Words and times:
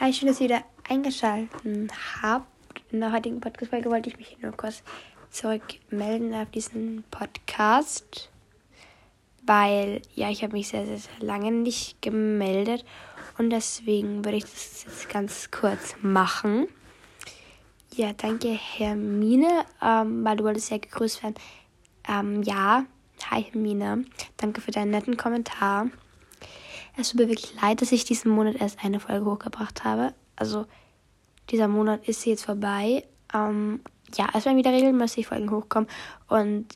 Hi, 0.00 0.14
schön, 0.14 0.28
dass 0.28 0.40
ihr 0.40 0.48
wieder 0.48 0.64
eingeschaltet 0.88 1.92
habt. 2.22 2.46
In 2.90 3.00
der 3.00 3.12
heutigen 3.12 3.38
Podcast-Folge 3.38 3.90
wollte 3.90 4.08
ich 4.08 4.16
mich 4.16 4.38
nur 4.40 4.52
kurz 4.52 4.82
zurückmelden 5.28 6.32
auf 6.32 6.50
diesen 6.50 7.04
Podcast, 7.10 8.30
weil 9.44 10.00
ja, 10.14 10.30
ich 10.30 10.42
habe 10.42 10.54
mich 10.54 10.68
sehr, 10.68 10.86
sehr, 10.86 10.96
sehr 10.96 11.18
lange 11.20 11.52
nicht 11.52 12.00
gemeldet 12.00 12.86
und 13.36 13.50
deswegen 13.50 14.24
würde 14.24 14.38
ich 14.38 14.44
das 14.44 14.84
jetzt 14.84 15.10
ganz 15.10 15.50
kurz 15.50 15.94
machen. 16.00 16.66
Ja, 17.94 18.14
danke 18.14 18.48
Hermine, 18.48 19.66
ähm, 19.82 20.24
weil 20.24 20.38
du 20.38 20.44
wolltest 20.44 20.70
ja 20.70 20.78
gegrüßt 20.78 21.22
werden. 21.22 21.34
Ähm, 22.08 22.42
ja, 22.42 22.86
hi 23.30 23.42
Hermine, 23.42 24.06
danke 24.38 24.62
für 24.62 24.70
deinen 24.70 24.92
netten 24.92 25.18
Kommentar. 25.18 25.90
Es 26.96 27.10
tut 27.10 27.20
mir 27.20 27.28
wirklich 27.28 27.54
leid, 27.60 27.80
dass 27.80 27.92
ich 27.92 28.04
diesen 28.04 28.30
Monat 28.30 28.56
erst 28.56 28.84
eine 28.84 29.00
Folge 29.00 29.24
hochgebracht 29.26 29.84
habe. 29.84 30.14
Also 30.36 30.66
dieser 31.50 31.68
Monat 31.68 32.06
ist 32.08 32.24
jetzt 32.26 32.44
vorbei. 32.44 33.04
Ähm, 33.34 33.80
ja, 34.14 34.28
es 34.34 34.44
werden 34.44 34.56
wieder 34.56 34.72
regelmäßig 34.72 35.26
Folgen 35.26 35.50
hochkommen. 35.50 35.88
Und 36.28 36.66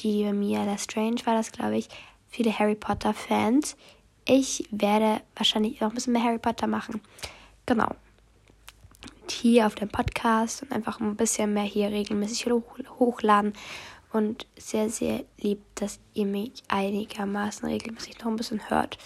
die 0.00 0.24
bei 0.24 0.32
mir, 0.32 0.64
der 0.64 0.78
Strange 0.78 1.24
war 1.24 1.34
das, 1.34 1.52
glaube 1.52 1.76
ich, 1.76 1.88
viele 2.28 2.56
Harry 2.58 2.74
Potter-Fans. 2.74 3.76
Ich 4.26 4.66
werde 4.70 5.20
wahrscheinlich 5.36 5.80
noch 5.80 5.90
ein 5.90 5.94
bisschen 5.94 6.14
mehr 6.14 6.24
Harry 6.24 6.38
Potter 6.38 6.66
machen. 6.66 7.00
Genau. 7.66 7.88
Hier 9.30 9.66
auf 9.66 9.74
dem 9.74 9.88
Podcast 9.88 10.62
und 10.62 10.72
einfach 10.72 11.00
ein 11.00 11.16
bisschen 11.16 11.52
mehr 11.52 11.64
hier 11.64 11.90
regelmäßig 11.90 12.46
hochladen. 12.98 13.52
Und 14.12 14.46
sehr, 14.56 14.90
sehr 14.90 15.24
lieb, 15.40 15.60
dass 15.74 15.98
ihr 16.14 16.26
mich 16.26 16.62
einigermaßen 16.68 17.68
regelmäßig 17.68 18.18
noch 18.18 18.26
ein 18.26 18.36
bisschen 18.36 18.70
hört. 18.70 18.96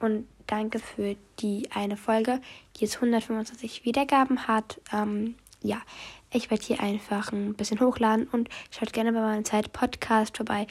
Und 0.00 0.26
danke 0.46 0.78
für 0.78 1.16
die 1.40 1.68
eine 1.72 1.96
Folge, 1.96 2.40
die 2.76 2.82
jetzt 2.82 2.96
125 2.96 3.84
Wiedergaben 3.84 4.46
hat. 4.46 4.80
Ähm, 4.92 5.34
ja, 5.62 5.80
ich 6.30 6.50
werde 6.50 6.64
hier 6.64 6.80
einfach 6.80 7.32
ein 7.32 7.54
bisschen 7.54 7.80
hochladen 7.80 8.28
und 8.28 8.48
schaut 8.70 8.92
gerne 8.92 9.12
bei 9.12 9.20
meinem 9.20 9.44
Zeit 9.44 9.72
Podcast 9.72 10.36
vorbei. 10.36 10.66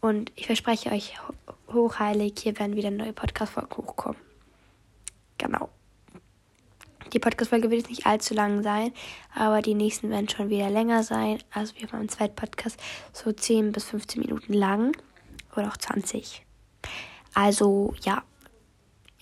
Und 0.00 0.32
ich 0.36 0.46
verspreche 0.46 0.90
euch 0.90 1.14
hochheilig, 1.72 2.34
hier 2.38 2.58
werden 2.58 2.76
wieder 2.76 2.90
neue 2.90 3.12
Podcast-Folgen 3.12 3.76
hochkommen. 3.76 4.18
Genau. 5.38 5.70
Die 7.12 7.18
Podcast-Folge 7.18 7.70
wird 7.70 7.82
jetzt 7.82 7.90
nicht 7.90 8.06
allzu 8.06 8.34
lang 8.34 8.62
sein, 8.62 8.92
aber 9.34 9.62
die 9.62 9.74
nächsten 9.74 10.10
werden 10.10 10.28
schon 10.28 10.50
wieder 10.50 10.68
länger 10.68 11.04
sein. 11.04 11.38
Also 11.52 11.74
wir 11.76 11.86
haben 11.88 12.02
im 12.02 12.08
zweiten 12.08 12.34
Podcast 12.34 12.78
so 13.12 13.30
10 13.30 13.72
bis 13.72 13.84
15 13.84 14.20
Minuten 14.20 14.52
lang 14.52 14.96
oder 15.56 15.68
auch 15.68 15.76
20. 15.76 16.44
Also 17.34 17.94
ja, 18.02 18.22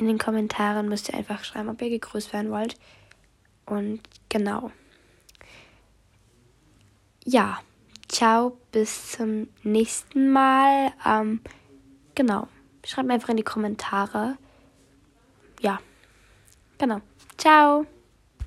in 0.03 0.09
den 0.09 0.19
Kommentaren 0.19 0.89
müsst 0.89 1.09
ihr 1.09 1.15
einfach 1.15 1.45
schreiben, 1.45 1.69
ob 1.69 1.81
ihr 1.81 1.91
gegrüßt 1.91 2.33
werden 2.33 2.51
wollt. 2.51 2.77
Und 3.67 4.01
genau. 4.29 4.71
Ja, 7.25 7.61
ciao, 8.09 8.59
bis 8.73 9.13
zum 9.13 9.49
nächsten 9.63 10.31
Mal. 10.33 10.93
Ähm, 11.07 11.41
genau. 12.15 12.49
Schreibt 12.85 13.07
mir 13.07 13.15
einfach 13.15 13.29
in 13.29 13.37
die 13.37 13.45
Kommentare. 13.45 14.37
Ja, 15.61 15.79
genau. 16.79 17.01
Ciao. 17.39 17.87